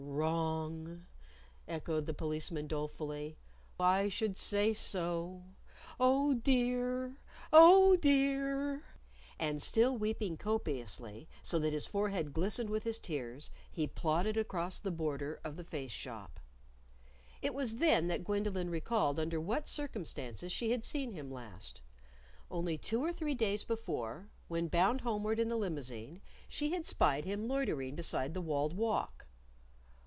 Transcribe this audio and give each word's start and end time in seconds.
"Wrong!" 0.13 1.05
echoed 1.67 2.05
the 2.05 2.13
Policeman 2.13 2.67
dolefully. 2.67 3.37
"I 3.79 4.09
should 4.09 4.37
say 4.37 4.73
so! 4.73 5.41
Oh, 5.99 6.35
dear! 6.35 7.15
Oh, 7.51 7.95
dear!" 7.95 8.83
And 9.39 9.59
still 9.61 9.97
weeping 9.97 10.37
copiously, 10.37 11.29
so 11.41 11.57
that 11.59 11.73
his 11.73 11.87
forehead 11.87 12.33
glistened 12.33 12.69
with 12.69 12.83
his 12.83 12.99
tears, 12.99 13.49
he 13.71 13.87
plodded 13.87 14.37
across 14.37 14.79
the 14.79 14.91
border 14.91 15.39
of 15.43 15.55
the 15.55 15.63
Face 15.63 15.91
Shop. 15.93 16.39
It 17.41 17.53
was 17.53 17.77
then 17.77 18.07
that 18.09 18.25
Gwendolyn 18.25 18.69
recalled 18.69 19.17
under 19.19 19.39
what 19.39 19.67
circumstances 19.67 20.51
she 20.51 20.69
had 20.71 20.83
seen 20.83 21.13
him 21.13 21.31
last. 21.31 21.81
Only 22.51 22.77
two 22.77 23.01
or 23.03 23.13
three 23.13 23.33
days 23.33 23.63
before, 23.63 24.29
when 24.49 24.67
bound 24.67 25.01
homeward 25.01 25.39
in 25.39 25.47
the 25.47 25.55
limousine, 25.57 26.21
she 26.47 26.73
had 26.73 26.85
spied 26.85 27.25
him 27.25 27.47
loitering 27.47 27.95
beside 27.95 28.33
the 28.33 28.41
walled 28.41 28.73
walk. 28.73 29.25